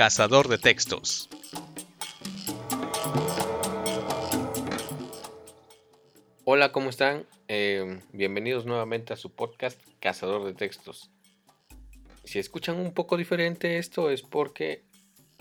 [0.00, 1.28] Cazador de textos.
[6.44, 7.26] Hola, ¿cómo están?
[7.48, 11.10] Eh, bienvenidos nuevamente a su podcast Cazador de textos.
[12.24, 14.84] Si escuchan un poco diferente esto es porque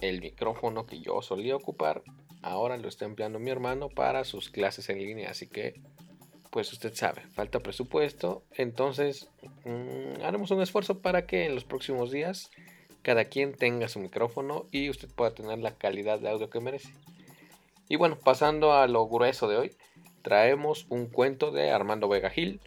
[0.02, 2.04] el micrófono que yo solía ocupar
[2.41, 5.81] ahora lo está empleando mi hermano para sus clases en línea, así que
[6.52, 9.29] pues usted sabe, falta presupuesto, entonces
[9.65, 12.49] mm, haremos un esfuerzo para que en los próximos días
[13.02, 16.93] cada quien tenga su micrófono y usted pueda tener la calidad de audio que merece.
[17.88, 19.71] Y bueno, pasando a lo grueso de hoy,
[20.21, 22.59] traemos un cuento de Armando Vega Gil,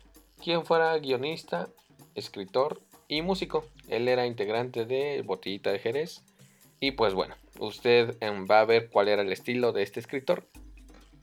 [0.42, 1.68] quien fuera guionista,
[2.14, 3.64] escritor y músico.
[3.88, 6.24] Él era integrante de Botellita de Jerez.
[6.82, 10.48] Y pues bueno, usted em, va a ver cuál era el estilo de este escritor.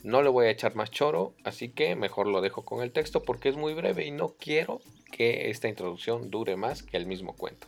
[0.03, 3.23] No le voy a echar más choro, así que mejor lo dejo con el texto
[3.23, 4.79] porque es muy breve y no quiero
[5.11, 7.67] que esta introducción dure más que el mismo cuento.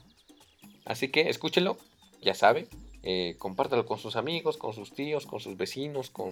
[0.86, 1.76] Así que escúchelo,
[2.22, 2.70] ya sabe,
[3.04, 6.32] eh, compártalo con sus amigos, con sus tíos, con sus vecinos, con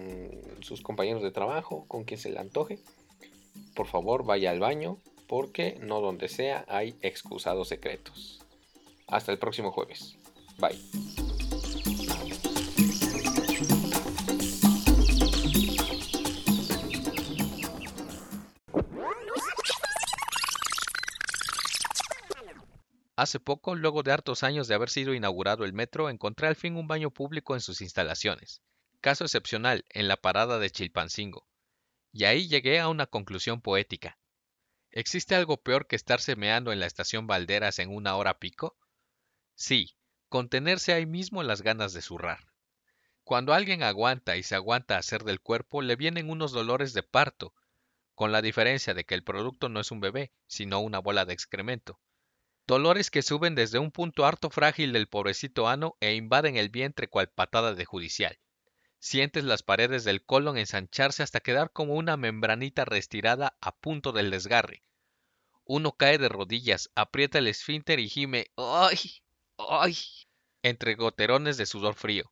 [0.62, 2.78] sus compañeros de trabajo, con quien se le antoje.
[3.74, 4.96] Por favor, vaya al baño,
[5.28, 8.40] porque no donde sea hay excusados secretos.
[9.06, 10.16] Hasta el próximo jueves.
[10.58, 11.29] Bye.
[23.20, 26.76] Hace poco, luego de hartos años de haber sido inaugurado el metro, encontré al fin
[26.76, 28.62] un baño público en sus instalaciones.
[29.02, 31.46] Caso excepcional, en la parada de Chilpancingo.
[32.12, 34.18] Y ahí llegué a una conclusión poética.
[34.90, 38.78] ¿Existe algo peor que estarse meando en la estación Valderas en una hora pico?
[39.54, 39.98] Sí,
[40.30, 42.46] contenerse ahí mismo las ganas de zurrar.
[43.22, 47.52] Cuando alguien aguanta y se aguanta hacer del cuerpo, le vienen unos dolores de parto,
[48.14, 51.34] con la diferencia de que el producto no es un bebé, sino una bola de
[51.34, 52.00] excremento
[52.70, 57.08] dolores que suben desde un punto harto frágil del pobrecito ano e invaden el vientre
[57.08, 58.38] cual patada de judicial.
[59.00, 64.30] Sientes las paredes del colon ensancharse hasta quedar como una membranita restirada a punto del
[64.30, 64.84] desgarre.
[65.64, 68.98] Uno cae de rodillas, aprieta el esfínter y gime ¡Ay!
[69.58, 69.96] ¡Ay!
[70.62, 72.30] entre goterones de sudor frío.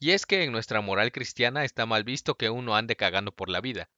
[0.00, 3.48] Y es que en nuestra moral cristiana está mal visto que uno ande cagando por
[3.48, 3.90] la vida,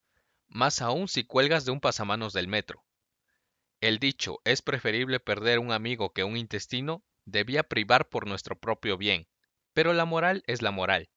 [0.47, 2.85] más aún si cuelgas de un pasamanos del metro.
[3.85, 8.97] El dicho es preferible perder un amigo que un intestino debía privar por nuestro propio
[8.97, 9.29] bien,
[9.75, 11.11] pero la moral es la moral.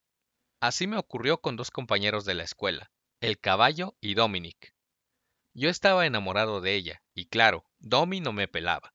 [0.60, 2.92] Así me ocurrió con dos compañeros de la escuela,
[3.22, 4.76] el caballo y Dominic.
[5.54, 8.94] Yo estaba enamorado de ella, y claro, Domi no me pelaba.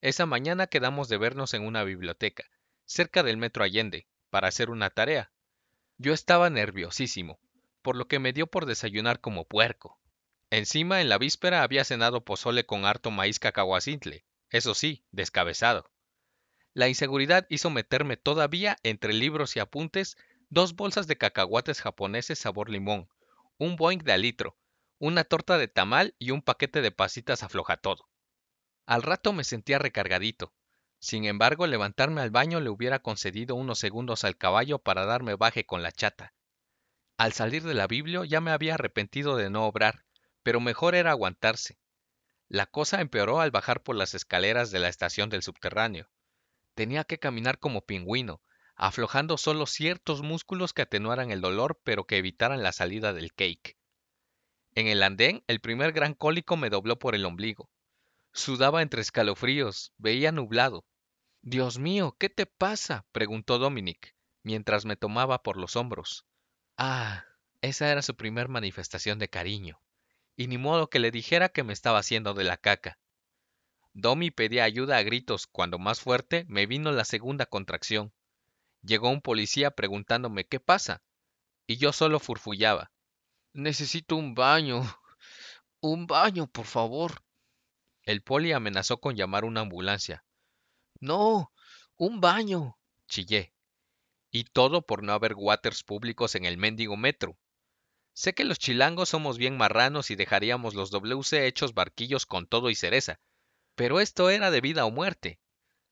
[0.00, 2.44] Esa mañana quedamos de vernos en una biblioteca,
[2.86, 5.30] cerca del metro Allende, para hacer una tarea.
[5.98, 7.38] Yo estaba nerviosísimo,
[7.82, 10.00] por lo que me dio por desayunar como puerco.
[10.56, 15.90] Encima, en la víspera había cenado pozole con harto maíz cacahuacintle, eso sí, descabezado.
[16.74, 20.16] La inseguridad hizo meterme todavía entre libros y apuntes
[20.50, 23.08] dos bolsas de cacahuates japoneses sabor limón,
[23.58, 24.56] un boing de alitro,
[25.00, 28.08] una torta de tamal y un paquete de pasitas afloja todo.
[28.86, 30.54] Al rato me sentía recargadito.
[31.00, 35.66] Sin embargo, levantarme al baño le hubiera concedido unos segundos al caballo para darme baje
[35.66, 36.32] con la chata.
[37.18, 40.04] Al salir de la Biblia ya me había arrepentido de no obrar,
[40.44, 41.80] pero mejor era aguantarse.
[42.48, 46.08] La cosa empeoró al bajar por las escaleras de la estación del subterráneo.
[46.74, 48.42] Tenía que caminar como pingüino,
[48.76, 53.76] aflojando solo ciertos músculos que atenuaran el dolor pero que evitaran la salida del cake.
[54.74, 57.70] En el andén, el primer gran cólico me dobló por el ombligo.
[58.32, 60.84] Sudaba entre escalofríos, veía nublado.
[61.40, 63.06] Dios mío, ¿qué te pasa?
[63.12, 66.26] preguntó Dominic, mientras me tomaba por los hombros.
[66.76, 67.24] Ah,
[67.62, 69.83] esa era su primer manifestación de cariño
[70.36, 72.98] y ni modo que le dijera que me estaba haciendo de la caca.
[73.92, 78.12] Domi pedía ayuda a gritos cuando más fuerte me vino la segunda contracción.
[78.82, 81.02] Llegó un policía preguntándome qué pasa,
[81.66, 82.90] y yo solo furfullaba.
[83.52, 84.82] Necesito un baño.
[85.80, 87.22] Un baño, por favor.
[88.04, 90.24] El poli amenazó con llamar una ambulancia.
[90.98, 91.52] No,
[91.96, 93.52] un baño, chillé.
[94.30, 97.38] Y todo por no haber waters públicos en el mendigo metro.
[98.14, 102.70] Sé que los chilangos somos bien marranos y dejaríamos los WC hechos barquillos con todo
[102.70, 103.20] y cereza,
[103.74, 105.40] pero esto era de vida o muerte.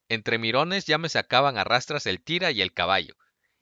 [0.09, 3.17] Entre mirones ya me sacaban a rastras el tira y el caballo,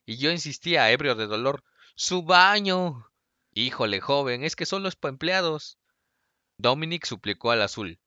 [0.05, 1.65] y yo insistía, ebrio de dolor,
[1.95, 3.11] ¡Su baño!
[3.53, 5.79] Híjole, joven, es que solo es para empleados.
[6.56, 7.99] Dominic suplicó al azul.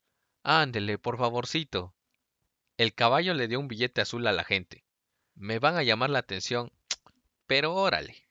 [0.43, 1.95] Ándele, por favorcito.
[2.77, 4.85] El caballo le dio un billete azul a la gente.
[5.35, 6.71] Me van a llamar la atención,
[7.45, 8.22] pero órale.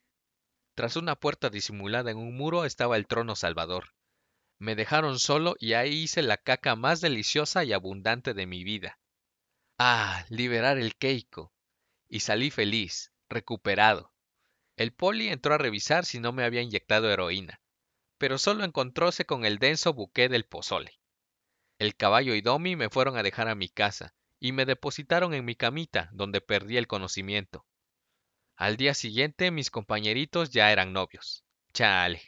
[0.75, 3.95] Tras una puerta disimulada en un muro estaba el trono salvador.
[4.59, 8.99] Me dejaron solo y ahí hice la caca más deliciosa y abundante de mi vida.
[9.79, 11.53] Ah, liberar el Keiko.
[12.09, 14.13] Y salí feliz, recuperado.
[14.77, 17.61] El poli entró a revisar si no me había inyectado heroína,
[18.19, 20.99] pero solo encontróse con el denso buque del pozole.
[21.79, 25.45] El caballo y Domi me fueron a dejar a mi casa y me depositaron en
[25.45, 27.67] mi camita, donde perdí el conocimiento.
[28.62, 31.43] Al día siguiente mis compañeritos ya eran novios.
[31.73, 32.23] Chale.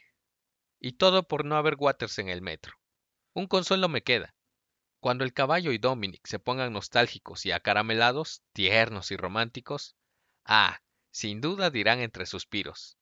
[0.80, 2.74] Y todo por no haber Waters en el metro.
[3.34, 4.34] Un consuelo me queda.
[4.98, 9.94] Cuando el caballo y Dominic se pongan nostálgicos y acaramelados, tiernos y románticos,
[10.44, 10.80] ah,
[11.12, 12.98] sin duda dirán entre suspiros.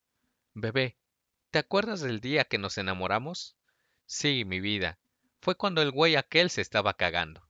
[0.52, 0.98] Bebé,
[1.50, 3.56] ¿te acuerdas del día que nos enamoramos?
[4.04, 4.98] Sí, mi vida.
[5.40, 7.48] Fue cuando el güey aquel se estaba cagando.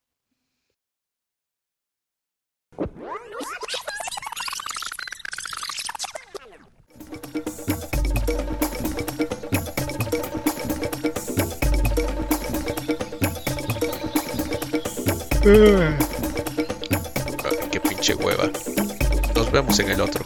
[15.43, 15.97] Qué
[17.81, 18.49] pinche hueva.
[19.35, 20.25] Nos vemos en el otro.